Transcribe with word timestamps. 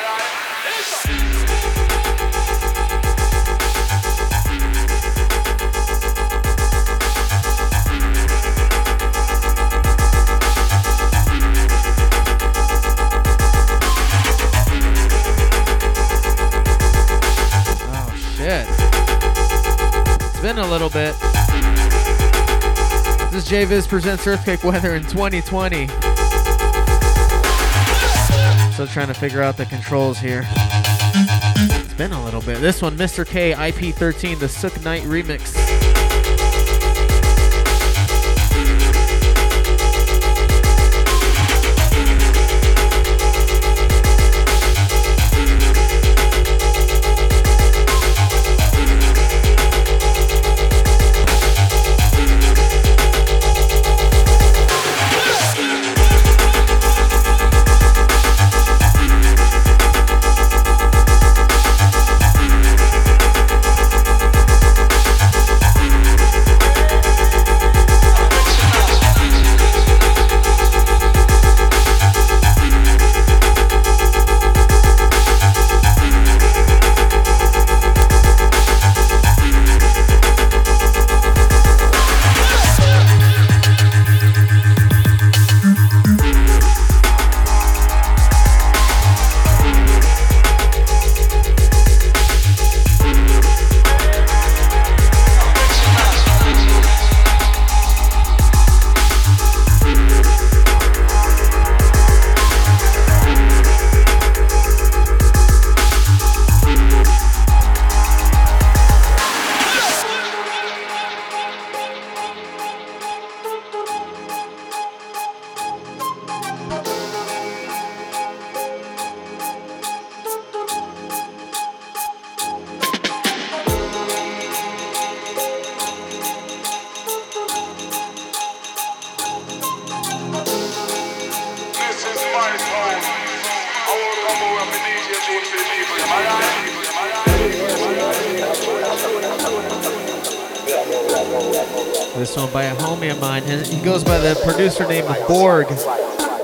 Oh. 0.00 0.28
It's 20.38 20.44
been 20.44 20.58
a 20.58 20.70
little 20.70 20.88
bit. 20.88 21.16
This 23.32 23.44
is 23.44 23.50
JVIZ 23.50 23.88
presents 23.88 24.24
Earthquake 24.24 24.62
Weather 24.62 24.94
in 24.94 25.02
2020. 25.02 26.07
Still 28.78 28.86
trying 28.86 29.08
to 29.08 29.14
figure 29.14 29.42
out 29.42 29.56
the 29.56 29.66
controls 29.66 30.20
here. 30.20 30.46
It's 30.46 31.94
been 31.94 32.12
a 32.12 32.24
little 32.24 32.40
bit. 32.40 32.60
This 32.60 32.80
one, 32.80 32.96
Mr. 32.96 33.26
K, 33.26 33.50
IP13, 33.50 34.38
the 34.38 34.46
Sukh 34.46 34.84
Knight 34.84 35.02
remix. 35.02 35.57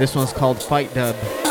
This 0.05 0.15
one's 0.15 0.35
called 0.35 0.63
Fight 0.63 0.93
Dub. 0.93 1.44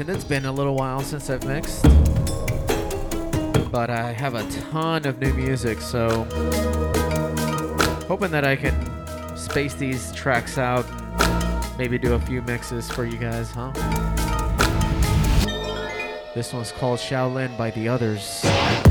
Mentioned, 0.00 0.16
it's 0.16 0.28
been 0.28 0.46
a 0.46 0.52
little 0.52 0.74
while 0.76 1.00
since 1.00 1.28
I've 1.28 1.44
mixed, 1.44 1.82
but 3.70 3.90
I 3.90 4.12
have 4.12 4.34
a 4.34 4.48
ton 4.70 5.06
of 5.06 5.18
new 5.18 5.32
music, 5.34 5.80
so 5.82 6.24
hoping 8.08 8.30
that 8.30 8.44
I 8.44 8.56
can 8.56 9.36
space 9.36 9.74
these 9.74 10.10
tracks 10.12 10.56
out 10.56 10.86
maybe 11.76 11.98
do 11.98 12.14
a 12.14 12.20
few 12.20 12.40
mixes 12.42 12.90
for 12.90 13.04
you 13.04 13.18
guys, 13.18 13.50
huh? 13.50 13.72
This 16.34 16.54
one's 16.54 16.72
called 16.72 16.98
Shaolin 16.98 17.54
by 17.58 17.70
the 17.70 17.88
Others. 17.88 18.89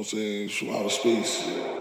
Know 0.00 0.04
what 0.04 0.12
I'm 0.14 0.18
saying, 0.18 0.48
from 0.48 0.70
outer 0.70 0.88
space. 0.88 1.79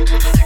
Thank 0.00 0.39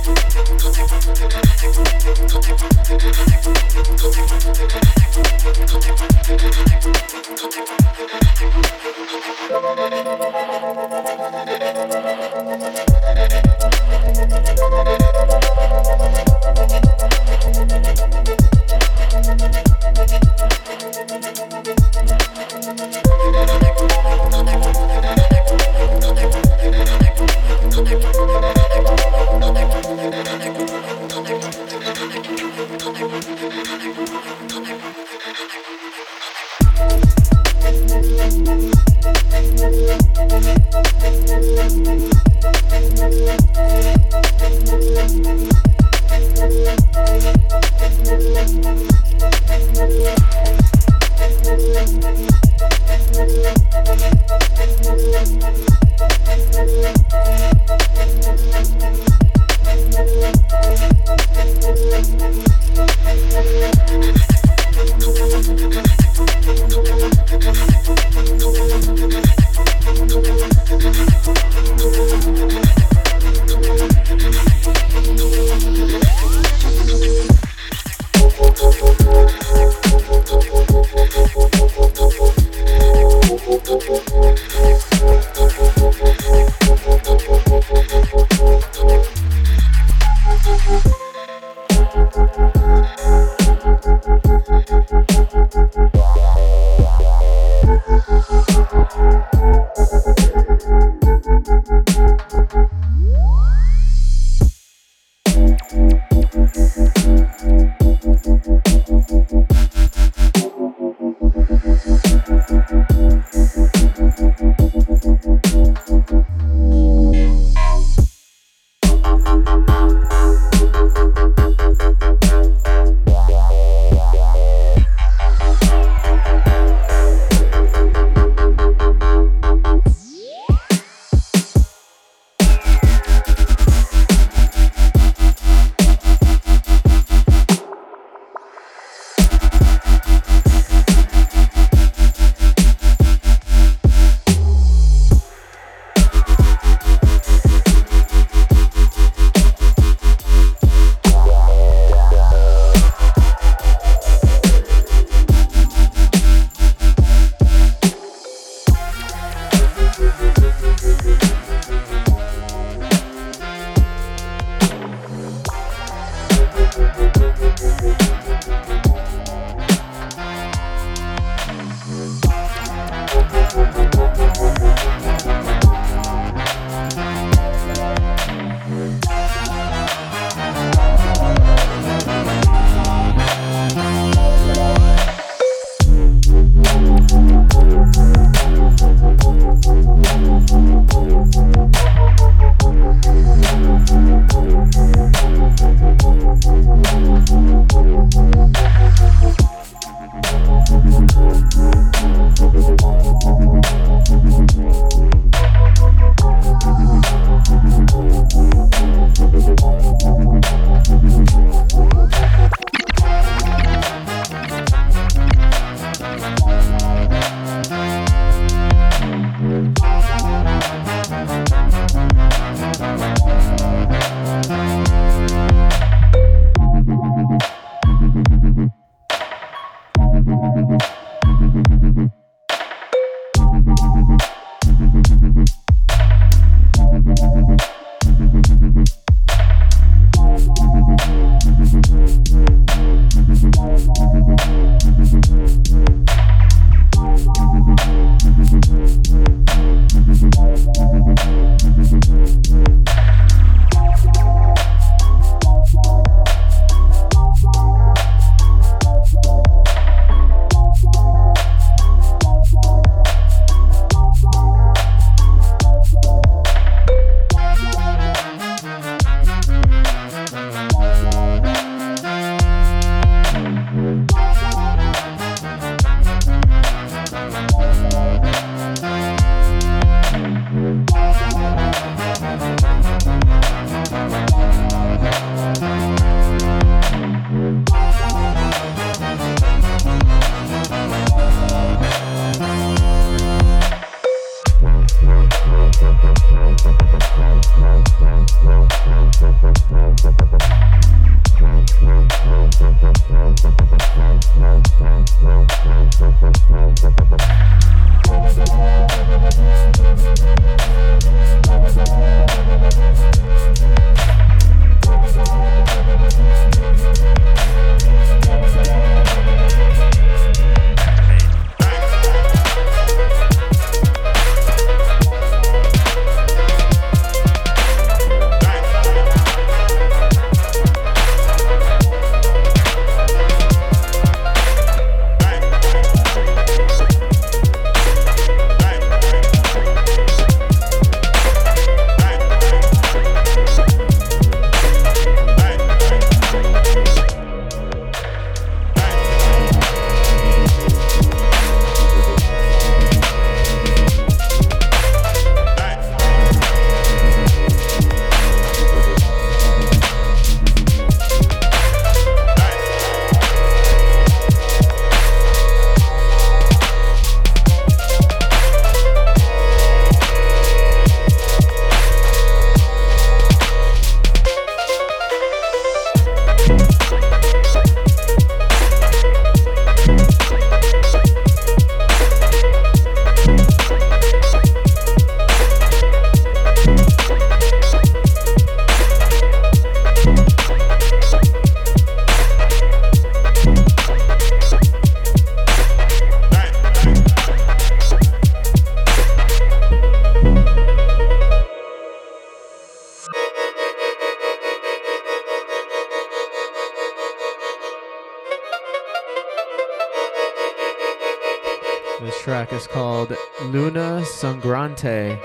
Sangrante 414.85 415.19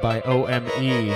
by 0.00 0.20
OME. 0.22 1.08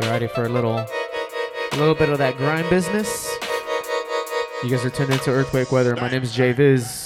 You 0.00 0.10
ready 0.10 0.26
for 0.28 0.44
a 0.44 0.48
little, 0.48 0.78
a 0.78 1.76
little 1.76 1.94
bit 1.94 2.08
of 2.08 2.18
that 2.18 2.36
grind 2.38 2.68
business? 2.70 3.30
You 4.62 4.70
guys 4.70 4.84
are 4.84 4.90
tuned 4.90 5.10
into 5.12 5.30
Earthquake 5.30 5.70
Weather. 5.70 5.94
My 5.96 6.10
name 6.10 6.22
is 6.22 6.34
JVIZ. 6.34 7.03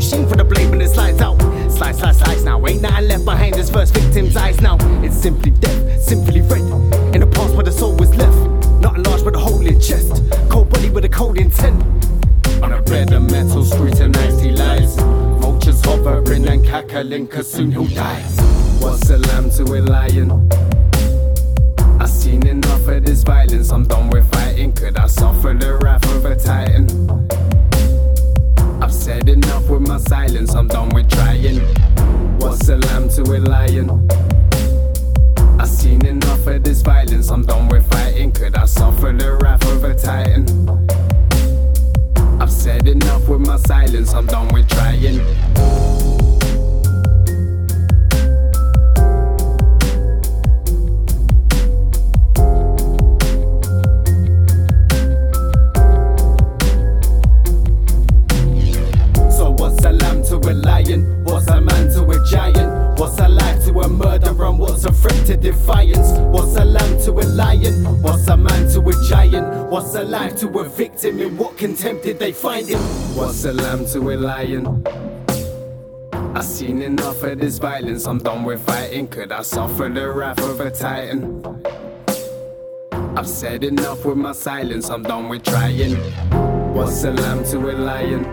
Sheen 0.00 0.28
for 0.28 0.36
the 0.36 0.44
blame 0.44 0.70
when 0.70 0.80
it 0.80 0.88
slides 0.88 1.20
out. 1.20 1.40
Slice, 1.70 1.98
slice, 1.98 2.18
slice 2.18 2.42
now. 2.42 2.64
Ain't 2.66 2.82
nothing 2.82 3.08
left 3.08 3.24
behind 3.24 3.56
his 3.56 3.70
first 3.70 3.94
victim's 3.94 4.36
eyes 4.36 4.60
now. 4.60 4.76
It's 5.02 5.16
simply 5.16 5.50
death, 5.50 6.02
simply 6.02 6.40
red. 6.40 6.62
In 7.14 7.20
the 7.20 7.30
past 7.32 7.54
where 7.54 7.64
the 7.64 7.72
soul 7.72 7.94
was 7.96 8.14
left. 8.14 8.36
Not 8.80 8.96
enlarged 8.96 9.24
but 9.24 9.36
a 9.36 9.38
hole 9.38 9.66
in 9.66 9.80
chest. 9.80 10.22
Cold 10.48 10.70
body 10.70 10.90
with 10.90 11.04
a 11.04 11.08
cold 11.08 11.38
intent. 11.38 11.82
On 12.62 12.72
a 12.72 12.82
bed 12.82 13.12
of 13.12 13.30
metal 13.30 13.64
scrutinized 13.64 14.40
he 14.40 14.50
lies. 14.50 14.96
Vultures 15.40 15.84
hovering 15.84 16.46
and 16.48 16.64
cackling, 16.64 17.26
cause 17.26 17.50
soon 17.50 17.72
he'll 17.72 17.86
die. 17.86 18.22
What's 18.80 19.08
a 19.10 19.18
lamb 19.18 19.50
to 19.50 19.62
a 19.64 19.80
lion? 19.80 20.50
I've 22.00 22.10
seen 22.10 22.46
enough 22.46 22.86
of 22.88 23.04
this 23.04 23.22
violence, 23.22 23.70
I'm 23.70 23.86
done 23.86 24.10
with 24.10 24.30
fighting. 24.30 24.72
Could 24.72 24.96
I 24.96 25.06
suffer 25.06 25.54
the 25.54 25.78
wrath 25.82 26.04
of 26.14 26.24
a 26.24 26.36
titan? 26.36 27.53
I've 28.84 28.92
said 28.92 29.30
enough 29.30 29.70
with 29.70 29.88
my 29.88 29.96
silence, 29.96 30.54
I'm 30.54 30.68
done 30.68 30.90
with 30.90 31.08
trying. 31.08 31.58
What's 32.38 32.68
a 32.68 32.76
lamb 32.76 33.08
to 33.16 33.22
a 33.22 33.40
lion? 33.40 33.88
I've 35.58 35.70
seen 35.70 36.04
enough 36.04 36.46
of 36.46 36.62
this 36.62 36.82
violence, 36.82 37.30
I'm 37.30 37.46
done 37.46 37.68
with 37.68 37.90
fighting. 37.90 38.30
Could 38.32 38.54
I 38.56 38.66
suffer 38.66 39.10
the 39.10 39.38
wrath 39.40 39.66
of 39.72 39.84
a 39.84 39.94
titan? 39.94 40.44
I've 42.38 42.52
said 42.52 42.86
enough 42.86 43.26
with 43.26 43.40
my 43.40 43.56
silence, 43.56 44.12
I'm 44.12 44.26
done 44.26 44.52
with 44.52 44.68
trying. 44.68 45.18
To 70.44 70.58
a 70.58 70.68
victim? 70.68 71.20
In 71.20 71.36
what 71.38 71.56
contempt 71.56 72.04
did 72.04 72.18
they 72.18 72.32
find 72.32 72.68
him? 72.68 72.80
What's 73.16 73.44
a 73.44 73.52
lamb 73.52 73.86
to 73.92 74.10
a 74.10 74.16
lion? 74.16 74.86
I've 76.12 76.44
seen 76.44 76.82
enough 76.82 77.22
of 77.22 77.38
this 77.38 77.58
violence, 77.58 78.06
I'm 78.06 78.18
done 78.18 78.44
with 78.44 78.60
fighting. 78.66 79.08
Could 79.08 79.32
I 79.32 79.42
suffer 79.42 79.88
the 79.88 80.10
wrath 80.10 80.40
of 80.40 80.60
a 80.60 80.70
titan? 80.70 81.42
I've 83.16 83.28
said 83.28 83.64
enough 83.64 84.04
with 84.04 84.18
my 84.18 84.32
silence, 84.32 84.90
I'm 84.90 85.02
done 85.02 85.28
with 85.28 85.44
trying. 85.44 85.94
What's 86.74 87.04
a 87.04 87.12
lamb 87.12 87.44
to 87.44 87.70
a 87.70 87.72
lion? 87.72 88.24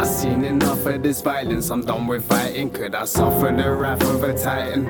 I've 0.00 0.06
seen 0.06 0.44
enough 0.44 0.86
of 0.86 1.02
this 1.02 1.20
violence, 1.20 1.70
I'm 1.70 1.84
done 1.84 2.06
with 2.06 2.24
fighting. 2.24 2.70
Could 2.70 2.94
I 2.94 3.04
suffer 3.04 3.52
the 3.54 3.70
wrath 3.70 4.02
of 4.02 4.22
a 4.22 4.32
titan? 4.32 4.86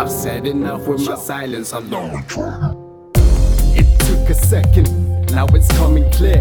I've 0.00 0.10
said 0.10 0.46
enough 0.46 0.86
with 0.86 1.06
my 1.06 1.16
silence, 1.16 1.74
I'm 1.74 1.90
done 1.90 2.12
with 2.12 2.28
It 2.30 2.77
took 4.28 4.36
a 4.36 4.46
second, 4.46 5.26
now 5.32 5.46
it's 5.48 5.68
coming 5.78 6.10
clear. 6.10 6.40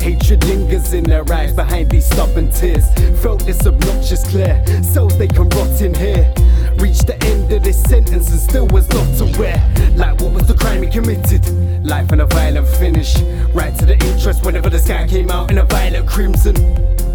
Hatred 0.00 0.42
lingers 0.44 0.92
in 0.94 1.04
their 1.04 1.24
eyes 1.32 1.52
behind 1.54 1.90
these 1.90 2.06
stubborn 2.06 2.50
tears. 2.50 2.88
Felt 3.20 3.44
this 3.44 3.66
obnoxious 3.66 4.28
glare, 4.30 4.64
so 4.82 5.06
they 5.08 5.28
can 5.28 5.48
rot 5.50 5.80
in 5.80 5.94
here. 5.94 6.32
Reached 6.78 7.06
the 7.06 7.16
end 7.22 7.52
of 7.52 7.62
this 7.62 7.80
sentence 7.82 8.30
and 8.30 8.40
still 8.40 8.66
was 8.68 8.88
not 8.90 9.20
aware. 9.20 9.62
Like 9.96 10.20
what 10.20 10.32
was 10.32 10.46
the 10.48 10.54
crime 10.54 10.82
he 10.82 10.90
committed? 10.90 11.46
Life 11.84 12.10
and 12.12 12.22
a 12.22 12.26
violent 12.26 12.66
finish. 12.66 13.16
Right 13.52 13.76
to 13.78 13.86
the 13.86 13.98
interest 14.06 14.44
whenever 14.44 14.70
the 14.70 14.78
sky 14.78 15.06
came 15.06 15.30
out 15.30 15.50
in 15.50 15.58
a 15.58 15.64
violet 15.64 16.06
crimson. 16.06 16.54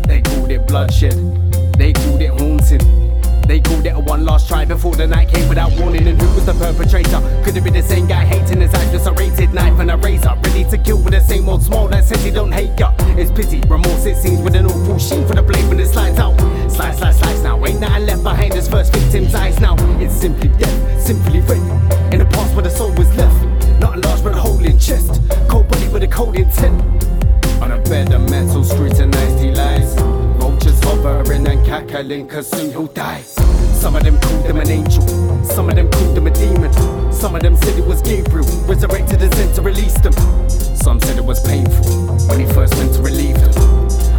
They 0.03 0.21
called 0.21 0.51
it 0.51 0.67
bloodshed, 0.67 1.17
they 1.73 1.93
called 1.93 2.21
it 2.21 2.29
haunting. 2.29 3.04
They 3.47 3.59
called 3.59 3.85
it 3.85 3.95
a 3.95 3.99
one 3.99 4.25
last 4.25 4.47
try 4.47 4.65
before 4.65 4.95
the 4.95 5.05
night 5.05 5.29
came 5.29 5.47
without 5.47 5.71
warning. 5.79 6.07
And 6.07 6.19
who 6.19 6.27
was 6.33 6.45
the 6.45 6.53
perpetrator? 6.53 7.21
Could 7.43 7.55
it 7.55 7.63
be 7.63 7.69
the 7.69 7.83
same 7.83 8.07
guy 8.07 8.25
hating 8.25 8.61
his 8.61 8.73
eyes 8.73 8.91
Just 8.91 9.07
a 9.07 9.11
rated 9.11 9.53
knife 9.53 9.79
and 9.79 9.91
a 9.91 9.97
razor? 9.97 10.35
Ready 10.43 10.63
to 10.65 10.77
kill 10.77 10.97
with 10.97 11.13
the 11.13 11.21
same 11.21 11.47
old 11.47 11.61
smile 11.63 11.87
that 11.89 12.05
says 12.05 12.23
he 12.23 12.31
don't 12.31 12.51
hate 12.51 12.77
ya. 12.79 12.93
It's 13.17 13.31
pity, 13.31 13.61
remorse 13.67 14.05
it 14.05 14.17
seems 14.17 14.41
with 14.41 14.55
an 14.55 14.65
awful 14.65 14.97
sheen 14.97 15.27
for 15.27 15.35
the 15.35 15.43
blade 15.43 15.67
when 15.69 15.79
it 15.79 15.87
slides 15.87 16.17
out. 16.17 16.37
Slice, 16.71 16.97
slice, 16.97 17.19
slice 17.19 17.41
now. 17.43 17.63
Ain't 17.65 17.79
nothing 17.79 18.05
left 18.07 18.23
behind 18.23 18.53
his 18.53 18.67
first 18.67 18.91
victim's 18.93 19.35
eyes 19.35 19.59
now. 19.59 19.75
It's 19.99 20.13
simply 20.13 20.49
death, 20.49 21.01
simply 21.01 21.41
red. 21.41 21.61
In 22.13 22.19
the 22.19 22.27
past 22.31 22.53
where 22.55 22.63
the 22.63 22.69
soul 22.69 22.91
was 22.93 23.15
left. 23.15 23.79
Not 23.79 23.99
large 23.99 24.23
but 24.23 24.33
a 24.33 24.37
hole 24.37 24.63
in 24.63 24.79
chest. 24.79 25.21
Cold 25.47 25.67
body 25.67 25.87
with 25.89 26.03
a 26.03 26.07
cold 26.07 26.35
intent. 26.35 26.81
On 27.61 27.71
a 27.71 27.81
bed 27.83 28.11
of 28.11 28.29
metal 28.29 28.63
scrutinized 28.63 29.39
he 29.39 29.51
lies. 29.51 30.14
Hovering 30.85 31.47
and 31.47 31.65
cackling, 31.65 32.27
cause 32.27 32.47
soon 32.49 32.71
he'll 32.71 32.87
die. 32.87 33.21
Some 33.21 33.95
of 33.95 34.03
them 34.03 34.19
called 34.19 34.45
him 34.45 34.57
an 34.57 34.69
angel, 34.69 35.01
some 35.43 35.69
of 35.69 35.75
them 35.75 35.89
called 35.89 36.17
him 36.17 36.27
a 36.27 36.31
demon. 36.31 36.71
Some 37.11 37.35
of 37.35 37.41
them 37.41 37.55
said 37.57 37.77
it 37.77 37.85
was 37.85 38.01
Gabriel, 38.01 38.45
resurrected 38.65 39.21
and 39.21 39.33
sent 39.33 39.55
to 39.55 39.61
release 39.61 39.97
them. 39.99 40.13
Some 40.49 40.99
said 41.01 41.17
it 41.17 41.25
was 41.25 41.39
painful 41.45 42.17
when 42.27 42.39
he 42.39 42.45
first 42.53 42.75
went 42.75 42.93
to 42.93 43.01
relieve 43.01 43.35
them. 43.35 43.53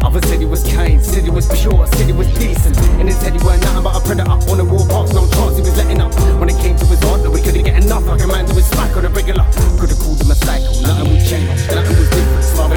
Others 0.02 0.24
said 0.28 0.40
he 0.40 0.46
was 0.46 0.62
kind, 0.72 1.02
said 1.02 1.24
he 1.24 1.30
was 1.30 1.46
pure, 1.60 1.86
said 1.86 2.06
he 2.06 2.12
was 2.12 2.26
decent. 2.38 2.76
In 3.00 3.06
his 3.06 3.20
head 3.22 3.32
he 3.32 3.44
weren't 3.44 3.62
nothing 3.62 3.82
but 3.82 3.96
a 3.96 4.00
predator 4.00 4.30
on 4.30 4.58
the 4.58 4.64
warpath, 4.64 5.14
no 5.14 5.26
chance 5.30 5.56
he 5.56 5.62
was 5.62 5.76
letting 5.76 6.00
up. 6.00 6.14
When 6.38 6.48
it 6.48 6.58
came 6.62 6.76
to 6.76 6.86
his 6.86 7.02
heart, 7.02 7.22
that 7.22 7.30
we 7.30 7.42
couldn't 7.42 7.64
get 7.64 7.82
enough. 7.82 8.06
Like 8.06 8.22
a 8.22 8.26
man 8.26 8.46
to 8.46 8.54
his 8.54 8.66
smack 8.66 8.96
on 8.96 9.04
a 9.04 9.08
regular. 9.10 9.44
Could've 9.78 9.98
called 9.98 10.20
him 10.20 10.30
a 10.30 10.34
psycho, 10.34 10.70
nothing 10.82 11.10
would 11.10 11.26
change, 11.26 11.66
nothing 11.70 11.96
was 11.98 12.10
different. 12.10 12.44
Slava 12.44 12.76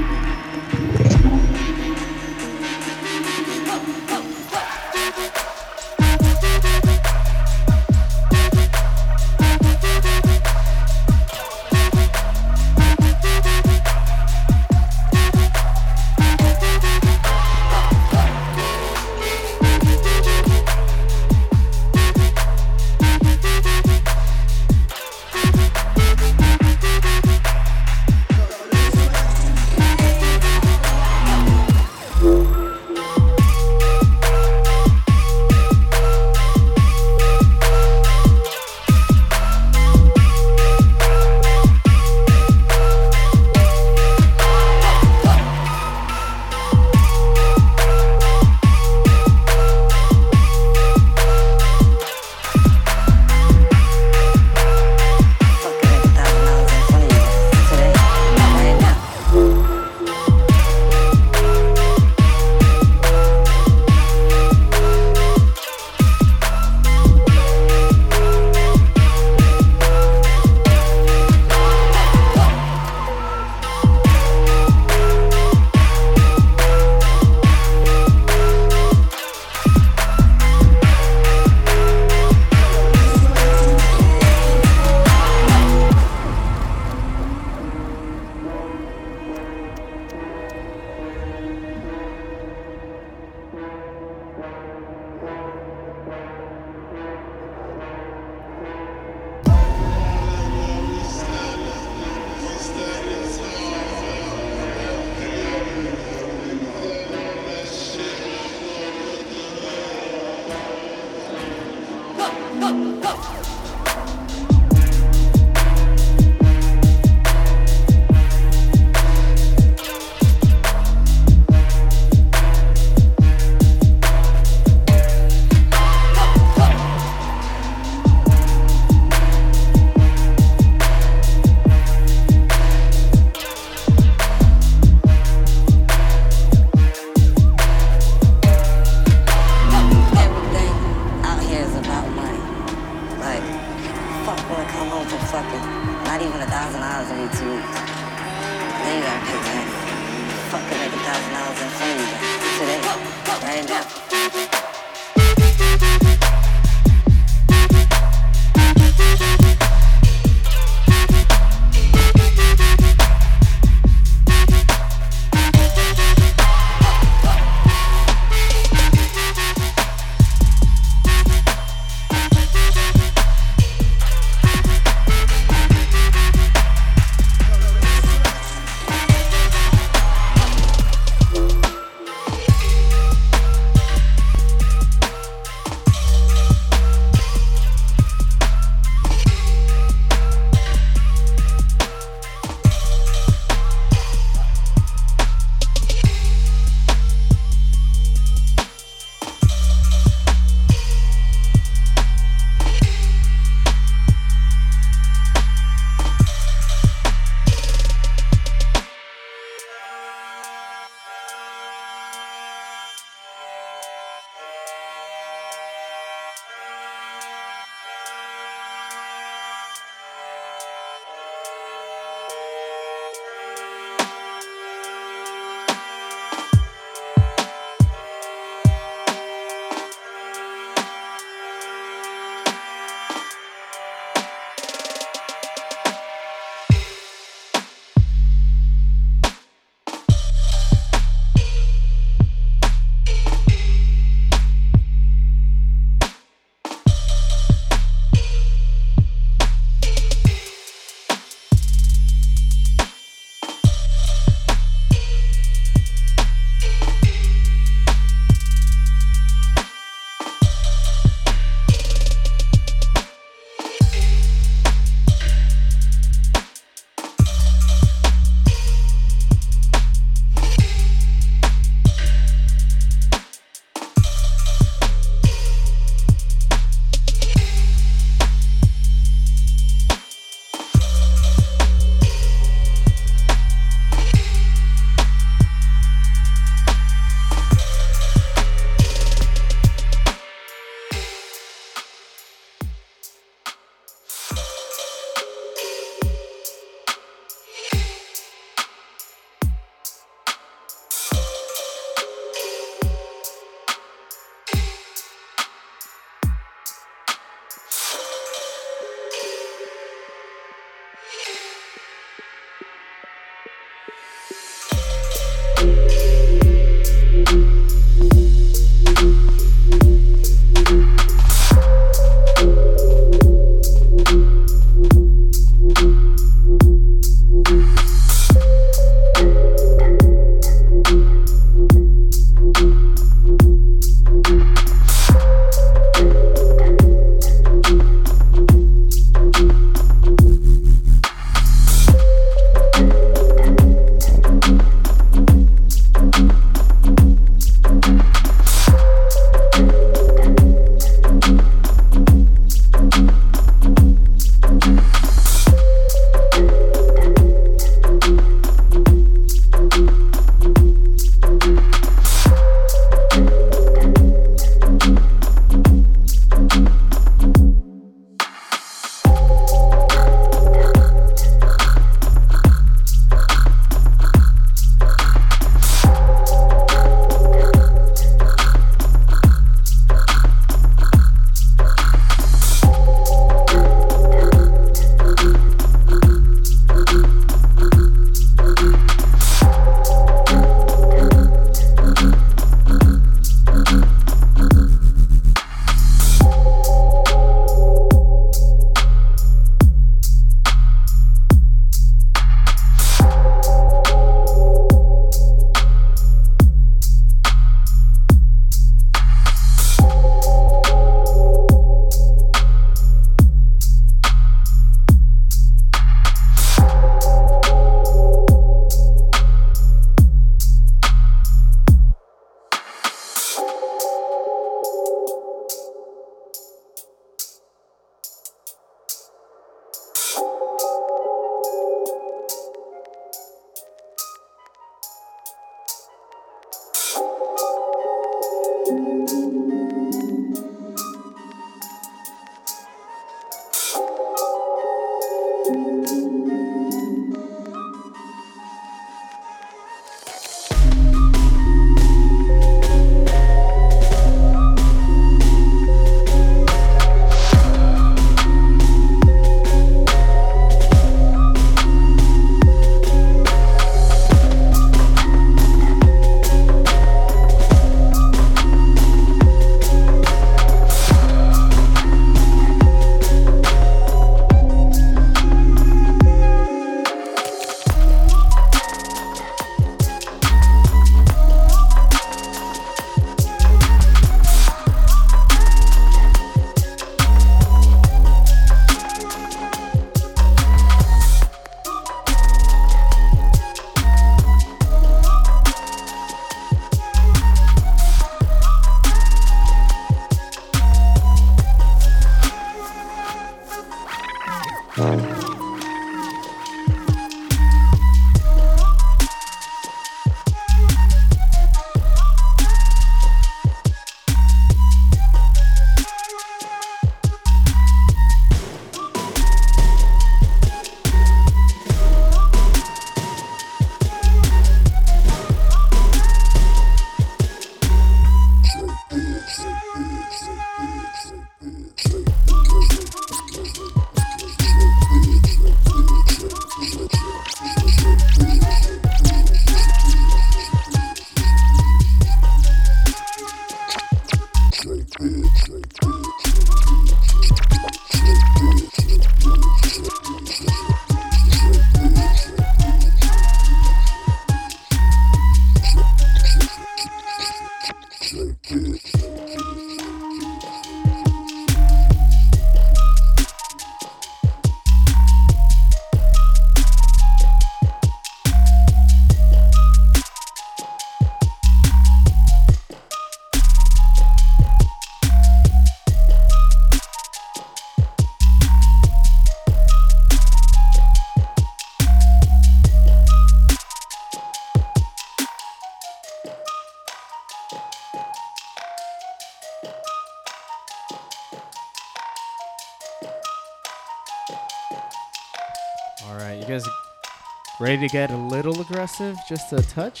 ready 597.68 597.86
to 597.86 597.92
get 597.92 598.10
a 598.10 598.16
little 598.16 598.58
aggressive? 598.62 599.14
Just 599.28 599.52
a 599.52 599.60
touch? 599.60 600.00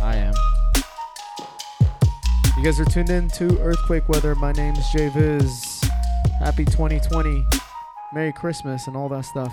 I 0.00 0.14
am. 0.14 0.34
You 2.56 2.62
guys 2.62 2.78
are 2.78 2.84
tuned 2.84 3.10
in 3.10 3.28
to 3.30 3.58
Earthquake 3.58 4.08
Weather. 4.08 4.36
My 4.36 4.52
name's 4.52 4.78
JVIZ. 4.94 5.84
Happy 6.38 6.64
2020. 6.64 7.44
Merry 8.12 8.32
Christmas 8.32 8.86
and 8.86 8.96
all 8.96 9.08
that 9.08 9.24
stuff. 9.24 9.52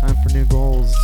Time 0.00 0.16
for 0.22 0.32
new 0.32 0.46
goals. 0.46 0.96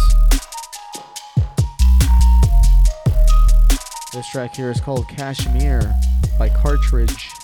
This 4.15 4.27
track 4.31 4.57
here 4.57 4.71
is 4.71 4.81
called 4.81 5.07
Kashmir 5.09 5.95
by 6.39 6.49
Cartridge. 6.49 7.35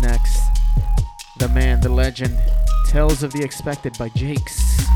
Next, 0.00 0.40
the 1.38 1.48
man, 1.48 1.80
the 1.80 1.88
legend, 1.88 2.38
Tales 2.86 3.22
of 3.22 3.32
the 3.32 3.42
Expected 3.42 3.96
by 3.98 4.08
Jakes. 4.10 4.86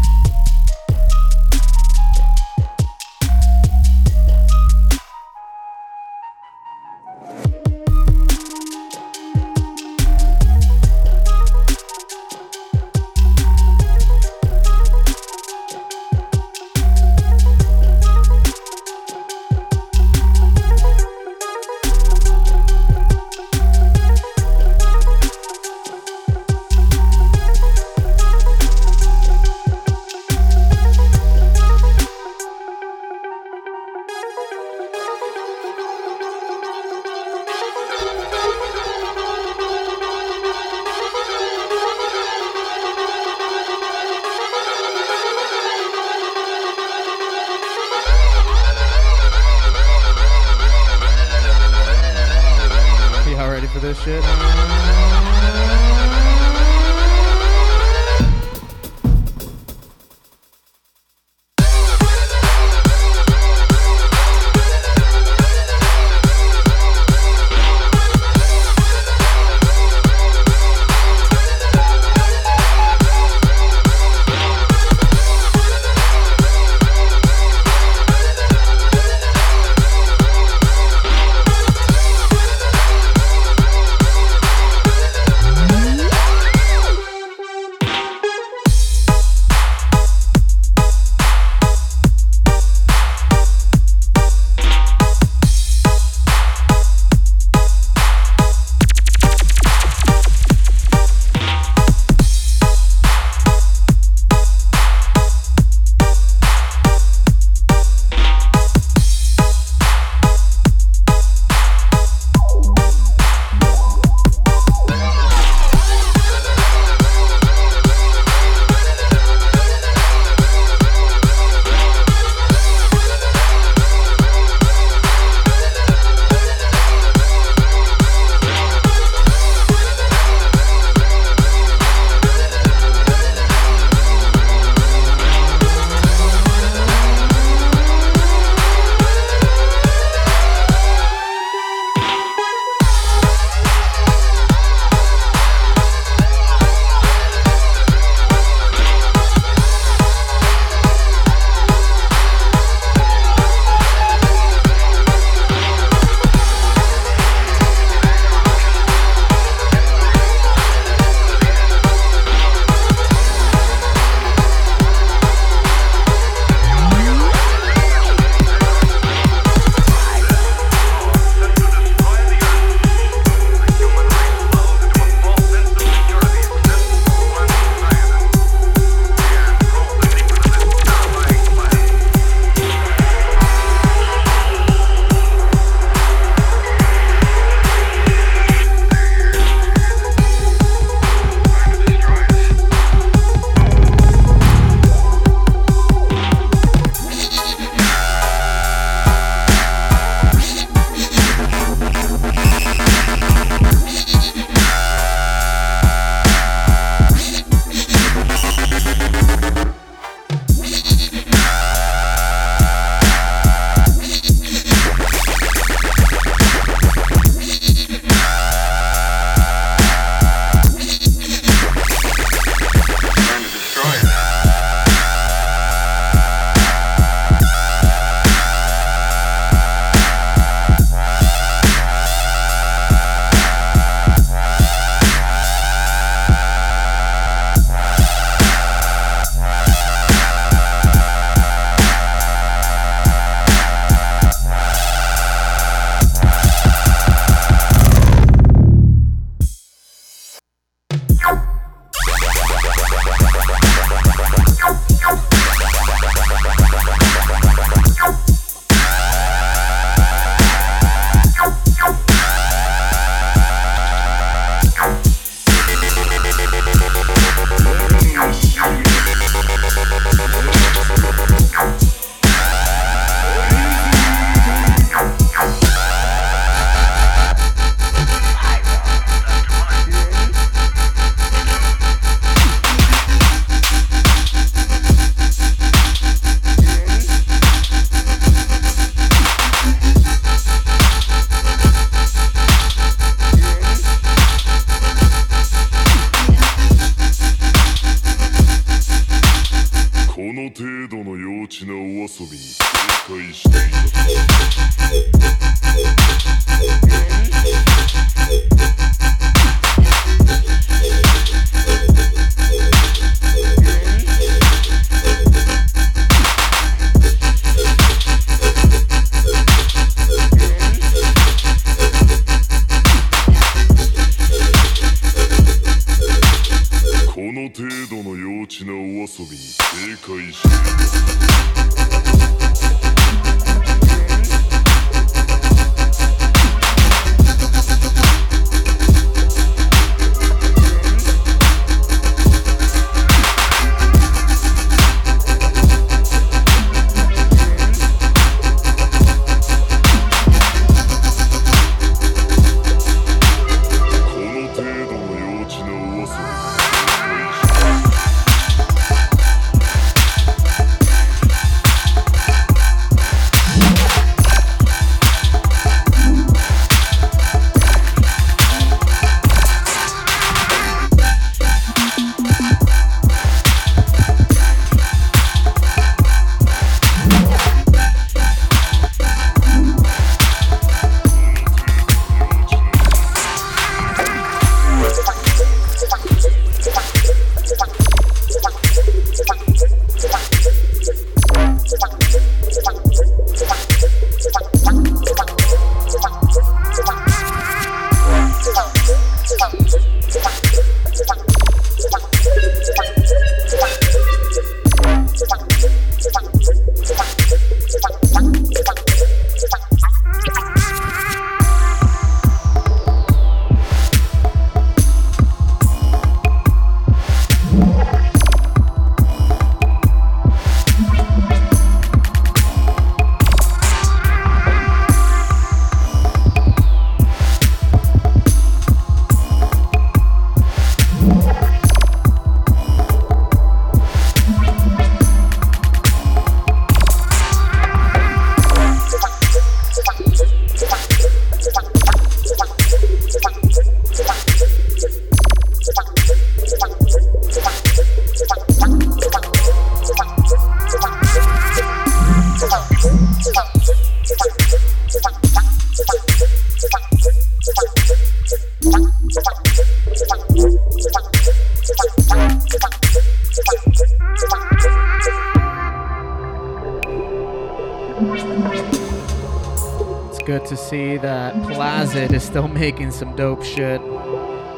Making 472.62 472.92
some 472.92 473.16
dope 473.16 473.42
shit. 473.42 473.80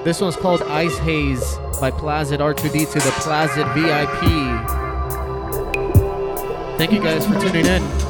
This 0.04 0.20
one's 0.20 0.36
called 0.36 0.60
Ice 0.64 0.98
Haze 0.98 1.56
by 1.80 1.90
Plazid 1.90 2.38
R2D 2.38 2.92
to 2.92 2.98
the 2.98 3.12
Plazid 3.24 3.66
VIP. 3.72 4.20
Thank 6.76 6.92
you 6.92 7.00
guys 7.00 7.26
for 7.26 7.32
tuning 7.40 7.64
in. 7.64 8.03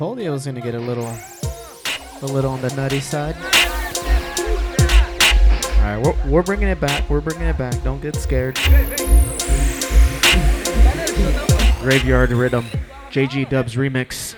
Told 0.00 0.18
you 0.18 0.28
I 0.28 0.30
was 0.30 0.46
gonna 0.46 0.62
get 0.62 0.74
a 0.74 0.78
little, 0.78 1.04
a 1.04 2.26
little 2.26 2.52
on 2.52 2.62
the 2.62 2.74
nutty 2.74 3.00
side. 3.00 3.36
All 5.76 5.82
right, 5.82 6.00
we're, 6.02 6.30
we're 6.30 6.42
bringing 6.42 6.68
it 6.68 6.80
back. 6.80 7.10
We're 7.10 7.20
bringing 7.20 7.46
it 7.46 7.58
back. 7.58 7.84
Don't 7.84 8.00
get 8.00 8.16
scared. 8.16 8.54
Graveyard 11.82 12.30
Rhythm, 12.30 12.64
JG 13.10 13.50
Dubs 13.50 13.74
remix. 13.74 14.29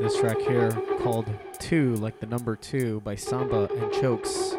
This 0.00 0.20
track 0.20 0.38
here 0.38 0.70
called 1.00 1.26
Two, 1.58 1.94
like 1.96 2.20
the 2.20 2.26
number 2.26 2.54
two 2.54 3.00
by 3.00 3.14
Samba 3.14 3.68
and 3.72 3.90
Chokes. 3.94 4.54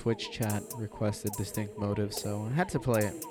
Twitch 0.00 0.30
chat 0.30 0.62
requested 0.78 1.30
Distinct 1.36 1.78
Motive, 1.78 2.14
so 2.14 2.48
I 2.50 2.54
had 2.54 2.70
to 2.70 2.78
play 2.80 3.04
it. 3.04 3.22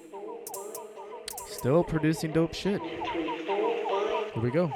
Still 1.48 1.84
producing 1.84 2.32
dope 2.32 2.54
shit. 2.54 2.80
Here 2.80 4.40
we 4.40 4.52
go. 4.52 4.72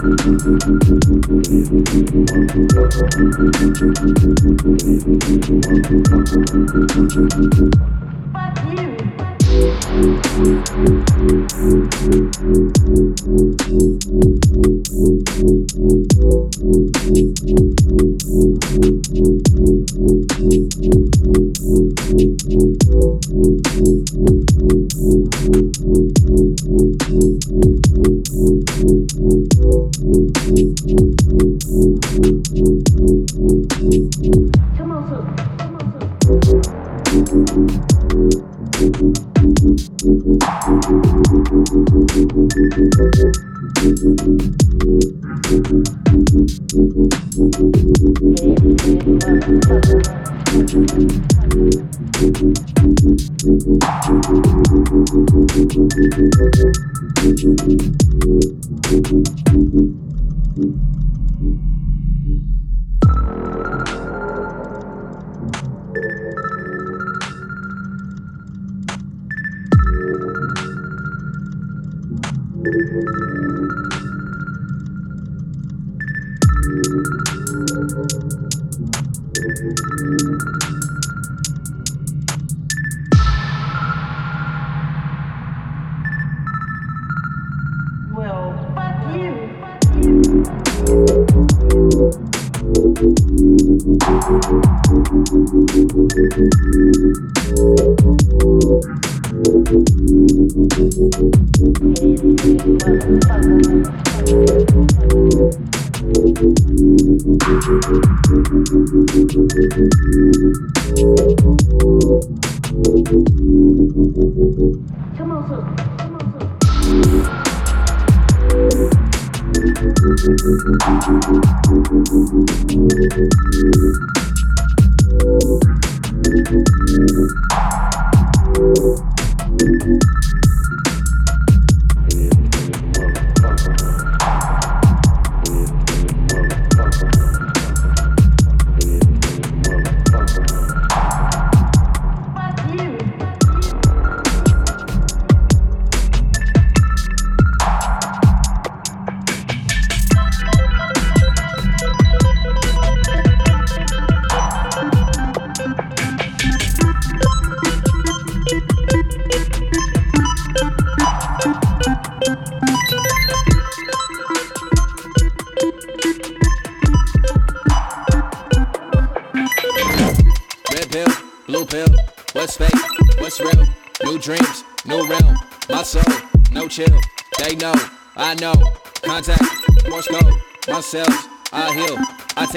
Red 0.00 0.58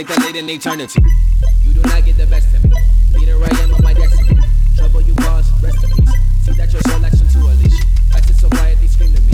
take 0.03 0.15
the 0.15 0.25
lead 0.25 0.35
in 0.35 0.49
eternity. 0.49 0.99
You 1.63 1.73
do 1.73 1.81
not 1.81 2.03
get 2.03 2.17
the 2.17 2.25
best 2.25 2.53
of 2.55 2.63
me. 2.63 2.71
Leader 3.13 3.37
I 3.37 3.49
am 3.61 3.73
on 3.75 3.83
my 3.83 3.93
destiny. 3.93 4.39
Trouble 4.75 5.01
you 5.01 5.13
cause, 5.15 5.51
rest 5.61 5.83
in 5.83 5.89
peace. 5.91 6.13
See 6.41 6.53
that 6.53 6.73
your 6.73 6.81
soul 6.89 7.05
action 7.05 7.27
to 7.27 7.39
a 7.39 7.53
leash. 7.61 7.79
I 8.13 8.21
sit 8.21 8.35
so 8.35 8.49
quiet, 8.49 8.79
they 8.79 8.87
scream 8.87 9.13
to 9.13 9.21
me. 9.21 9.33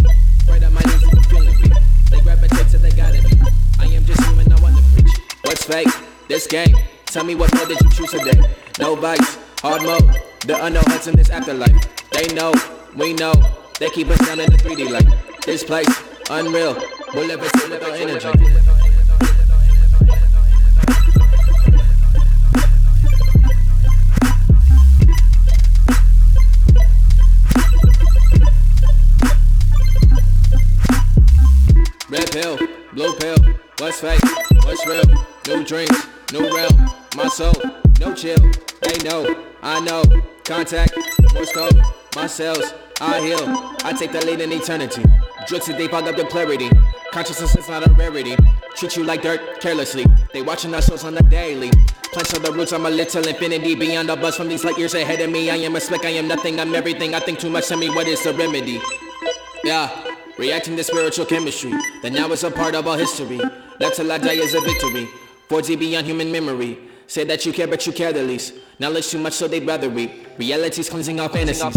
Right 0.49 0.63
on 0.63 0.73
my 0.73 0.81
knees, 0.81 1.01
you 1.01 1.09
can 1.09 1.23
feel 1.23 1.45
me. 1.45 1.71
They 2.11 2.19
gravitate 2.19 2.67
to 2.71 2.77
they 2.79 2.91
got 2.91 3.15
in 3.15 3.23
me. 3.23 3.31
I 3.79 3.85
am 3.85 4.03
just 4.03 4.21
human, 4.25 4.51
I 4.51 4.59
want 4.59 4.75
to 4.75 4.83
preach. 4.91 5.13
What's 5.43 5.63
fake? 5.63 5.89
This 6.27 6.47
game. 6.47 6.75
Tell 7.05 7.23
me 7.23 7.35
what 7.35 7.53
mode 7.55 7.69
did 7.69 7.79
you 7.79 7.89
choose 7.91 8.11
today? 8.11 8.41
No 8.79 8.95
vice, 8.95 9.37
hard 9.61 9.83
mode. 9.83 10.15
The 10.41 10.57
unknown 10.65 10.83
hunts 10.87 11.07
in 11.07 11.15
this 11.15 11.29
afterlife. 11.29 11.79
They 12.11 12.33
know, 12.33 12.53
we 12.95 13.13
know. 13.13 13.33
They 13.79 13.89
keep 13.89 14.09
us 14.09 14.19
down 14.25 14.41
in 14.41 14.51
the 14.51 14.57
3D 14.57 14.91
light. 14.91 15.07
This 15.45 15.63
place, 15.63 15.87
unreal. 16.29 16.75
We'll 17.13 17.29
it 17.29 17.39
with 17.39 17.83
our 17.83 17.93
energy. 17.93 18.86
Pill, 32.41 32.57
blue 32.93 33.13
pill, 33.15 33.37
what's 33.79 33.99
fake, 33.99 34.21
what's 34.63 34.85
real? 34.85 35.03
New 35.47 35.63
dreams, 35.63 36.07
new 36.31 36.55
realm, 36.55 36.89
my 37.15 37.27
soul, 37.27 37.53
no 37.99 38.13
chill. 38.13 38.37
They 38.81 38.97
know, 39.03 39.45
I 39.63 39.79
know. 39.79 40.03
Contact, 40.43 40.93
Morse 41.33 41.51
code, 41.51 41.81
my 42.15 42.27
cells, 42.27 42.73
I 43.01 43.19
heal. 43.21 43.43
I 43.83 43.93
take 43.93 44.11
the 44.11 44.23
lead 44.25 44.39
in 44.41 44.51
eternity. 44.51 45.03
Drugs 45.47 45.65
they 45.65 45.87
fog 45.87 46.07
up 46.07 46.15
the 46.15 46.25
clarity. 46.25 46.69
Consciousness 47.11 47.55
is 47.55 47.67
not 47.69 47.87
a 47.87 47.91
rarity. 47.93 48.35
Treat 48.75 48.95
you 48.95 49.03
like 49.03 49.23
dirt 49.23 49.59
carelessly. 49.59 50.05
They 50.31 50.41
watching 50.41 50.75
our 50.75 50.81
shows 50.81 51.03
on 51.03 51.15
the 51.15 51.23
daily. 51.23 51.71
Plants 52.13 52.35
are 52.35 52.39
the 52.39 52.51
roots, 52.51 52.71
I'm 52.71 52.85
a 52.85 52.89
little 52.89 53.27
infinity 53.27 53.73
beyond 53.73 54.09
the 54.09 54.15
buzz 54.15 54.37
from 54.37 54.47
these 54.47 54.63
light 54.63 54.77
years 54.77 54.93
ahead 54.93 55.21
of 55.21 55.31
me. 55.31 55.49
I 55.49 55.55
am 55.55 55.75
a 55.75 55.79
speck, 55.79 56.05
I 56.05 56.09
am 56.09 56.27
nothing, 56.27 56.59
I'm 56.59 56.75
everything. 56.75 57.15
I 57.15 57.19
think 57.19 57.39
too 57.39 57.49
much, 57.49 57.67
tell 57.67 57.79
me 57.79 57.89
what 57.89 58.07
is 58.07 58.23
the 58.23 58.33
remedy. 58.33 58.79
Yeah, 59.63 60.16
reacting 60.37 60.75
to 60.77 60.83
spiritual 60.83 61.25
chemistry. 61.25 61.71
That 62.01 62.13
now 62.13 62.31
is 62.31 62.43
a 62.43 62.51
part 62.51 62.75
of 62.75 62.87
our 62.87 62.97
history. 62.97 63.39
That 63.79 63.93
till 63.95 64.11
I 64.11 64.17
die 64.17 64.33
is 64.33 64.53
a 64.53 64.61
victory. 64.61 65.07
4G 65.49 65.79
beyond 65.79 66.07
human 66.07 66.31
memory. 66.31 66.77
Say 67.07 67.23
that 67.23 67.45
you 67.45 67.53
care, 67.53 67.67
but 67.67 67.85
you 67.87 67.93
care 67.93 68.11
the 68.11 68.21
least. 68.21 68.53
Knowledge 68.79 69.09
too 69.09 69.19
much, 69.19 69.33
so 69.33 69.47
they'd 69.47 69.65
rather 69.65 69.89
read. 69.89 70.11
Reality's 70.37 70.89
cleansing 70.89 71.19
our 71.19 71.29
fantasies. 71.29 71.73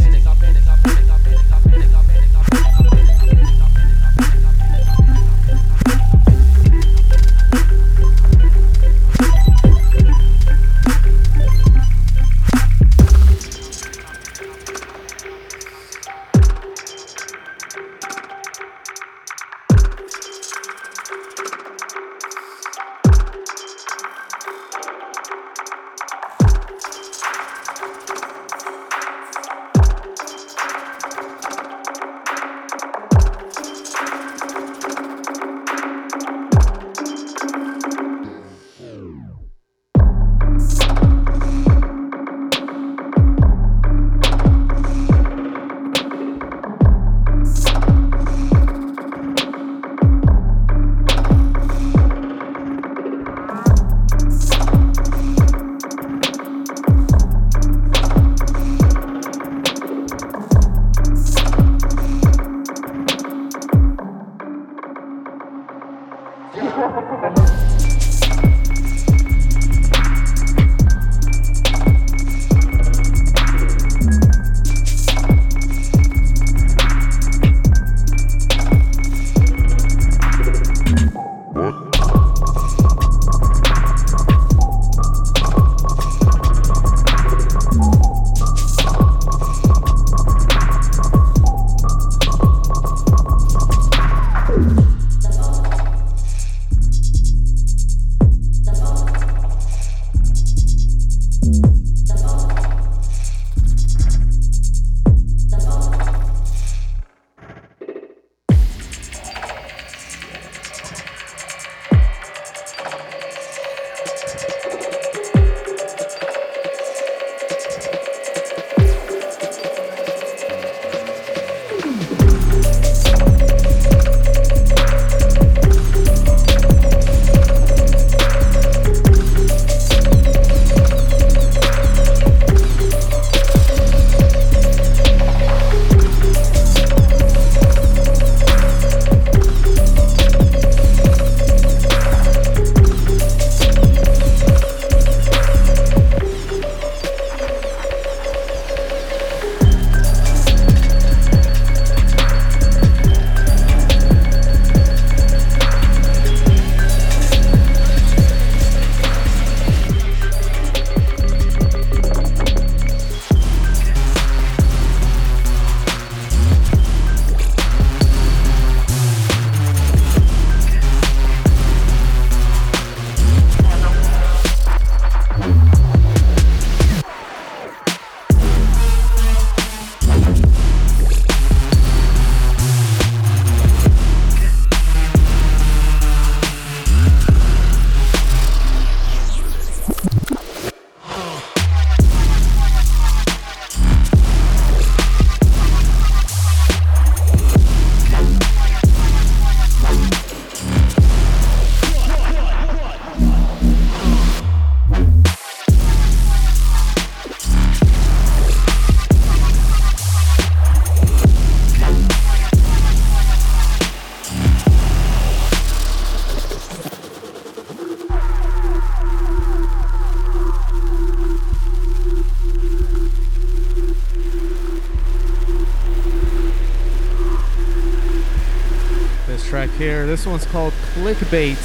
Track 229.51 229.71
here, 229.71 230.07
this 230.07 230.27
one's 230.27 230.47
called 230.47 230.73
Clickbait 230.95 231.59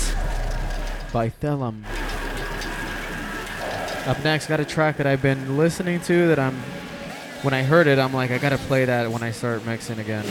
by 1.13 1.29
Thelum. 1.29 1.83
Up 4.07 4.23
next, 4.23 4.47
got 4.47 4.59
a 4.59 4.65
track 4.65 4.97
that 4.97 5.05
I've 5.05 5.21
been 5.21 5.55
listening 5.55 6.01
to 6.01 6.27
that 6.29 6.39
I'm, 6.39 6.55
when 7.43 7.53
I 7.53 7.61
heard 7.61 7.85
it, 7.85 7.99
I'm 7.99 8.11
like, 8.11 8.31
I 8.31 8.39
gotta 8.39 8.57
play 8.57 8.85
that 8.85 9.11
when 9.11 9.21
I 9.21 9.29
start 9.29 9.63
mixing 9.67 9.99
again. 9.99 10.25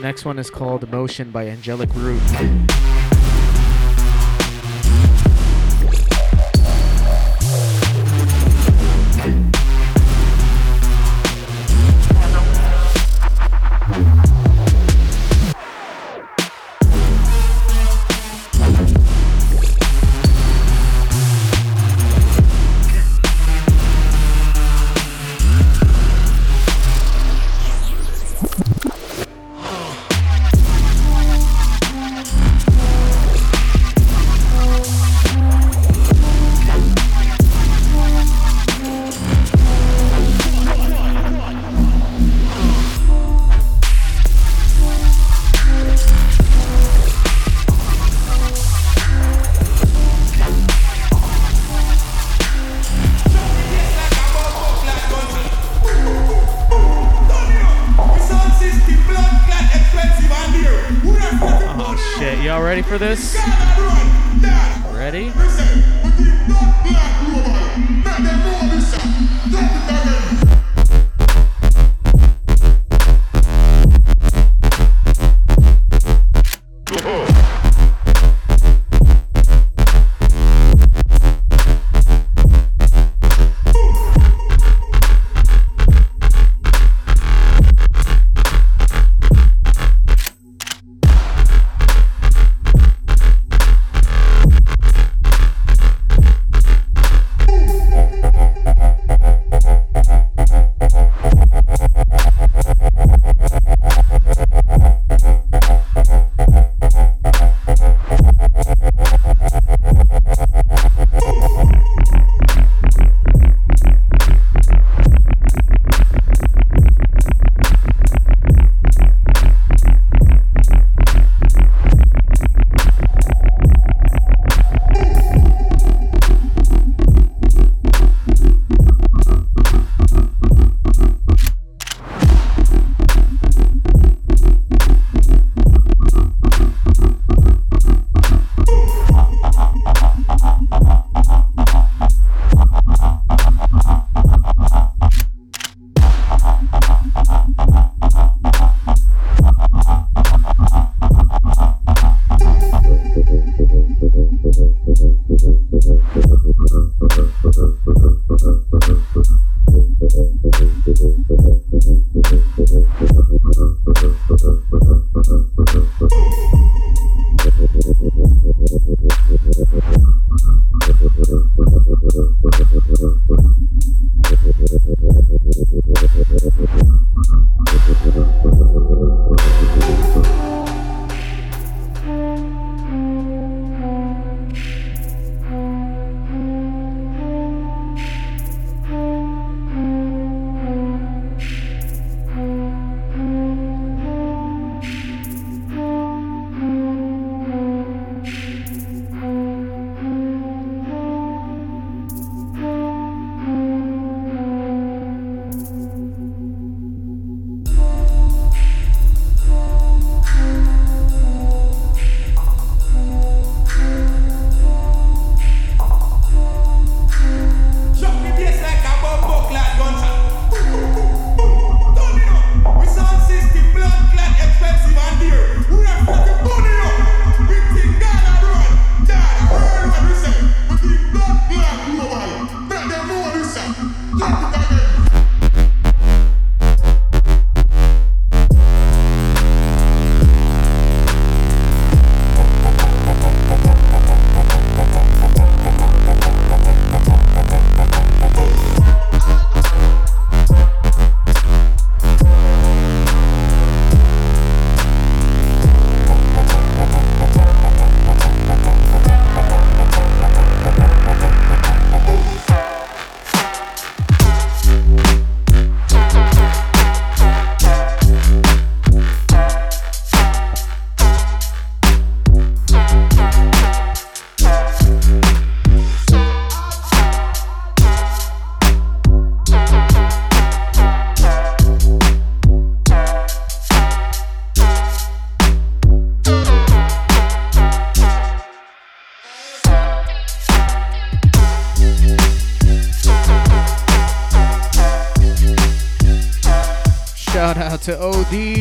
Next 0.00 0.24
one 0.24 0.40
is 0.40 0.50
called 0.50 0.90
Motion 0.90 1.30
by 1.30 1.46
Angelic 1.46 1.94
Root. 1.94 2.20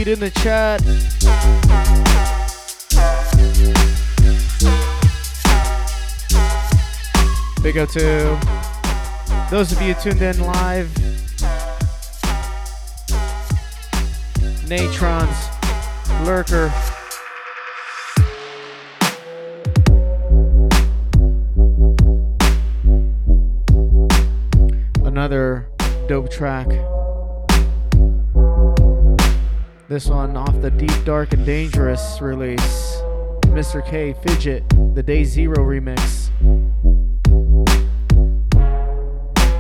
In 0.08 0.20
the 0.20 0.30
chat. 0.30 0.84
Big 7.64 7.80
up 7.80 7.90
to 7.90 8.38
those 9.50 9.72
of 9.72 9.82
you 9.82 9.96
tuned 9.96 10.22
in 10.22 10.40
live. 10.42 10.90
Natrons, 14.68 15.50
Lurker. 16.24 16.72
Another 25.04 25.68
dope 26.08 26.30
track. 26.30 26.68
This 29.88 30.08
one 30.08 30.36
off 30.36 30.60
the 30.62 30.72
Deep 30.72 31.06
Dark 31.06 31.34
and 31.34 31.46
Dangerous 31.46 32.20
release. 32.20 32.98
Mr. 33.54 33.86
K 33.86 34.14
Fidget, 34.14 34.68
the 34.96 35.04
Day 35.04 35.24
Zero 35.24 35.58
remix. 35.58 36.32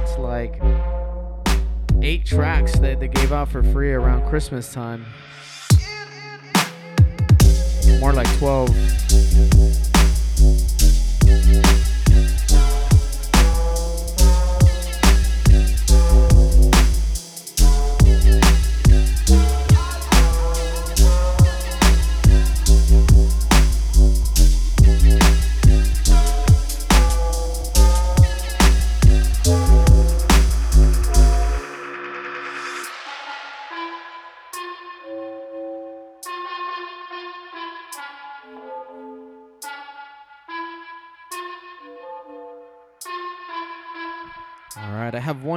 It's 0.01 0.17
like 0.17 0.59
eight 2.01 2.25
tracks 2.25 2.79
that 2.79 2.99
they 2.99 3.07
gave 3.07 3.31
out 3.31 3.49
for 3.49 3.61
free 3.61 3.93
around 3.93 4.27
Christmas 4.27 4.73
time. 4.73 5.05
More 7.99 8.11
like 8.11 8.27
12. 8.39 8.75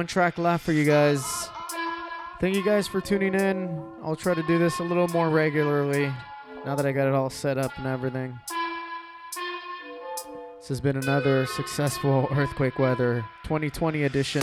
Track 0.09 0.39
left 0.39 0.65
for 0.65 0.73
you 0.73 0.83
guys. 0.83 1.49
Thank 2.41 2.55
you 2.55 2.65
guys 2.65 2.87
for 2.87 2.99
tuning 2.99 3.35
in. 3.35 3.79
I'll 4.03 4.15
try 4.15 4.33
to 4.33 4.41
do 4.43 4.57
this 4.57 4.79
a 4.79 4.83
little 4.83 5.07
more 5.09 5.29
regularly 5.29 6.11
now 6.65 6.75
that 6.75 6.85
I 6.85 6.91
got 6.91 7.07
it 7.07 7.13
all 7.13 7.29
set 7.29 7.59
up 7.59 7.77
and 7.77 7.85
everything. 7.85 8.39
This 10.57 10.67
has 10.69 10.81
been 10.81 10.97
another 10.97 11.45
successful 11.45 12.27
Earthquake 12.31 12.79
Weather 12.79 13.23
2020 13.43 14.03
edition. 14.03 14.41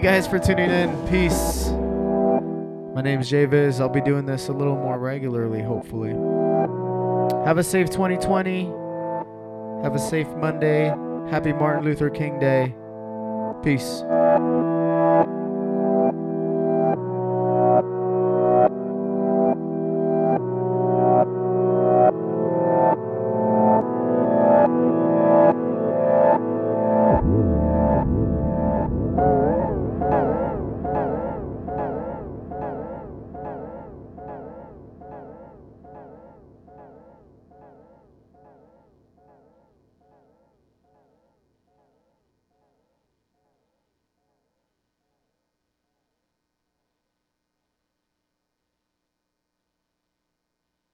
You 0.00 0.04
guys 0.04 0.26
for 0.26 0.38
tuning 0.38 0.70
in. 0.70 0.88
Peace. 1.08 1.68
My 2.94 3.02
name 3.02 3.20
is 3.20 3.30
JViz. 3.30 3.80
I'll 3.80 3.90
be 3.90 4.00
doing 4.00 4.24
this 4.24 4.48
a 4.48 4.52
little 4.52 4.74
more 4.74 4.98
regularly, 4.98 5.60
hopefully. 5.60 6.12
Have 7.44 7.58
a 7.58 7.62
safe 7.62 7.90
2020. 7.90 8.64
Have 9.82 9.94
a 9.94 9.98
safe 9.98 10.28
Monday. 10.36 10.86
Happy 11.30 11.52
Martin 11.52 11.84
Luther 11.84 12.08
King 12.08 12.38
Day. 12.38 12.74
Peace. 13.62 14.02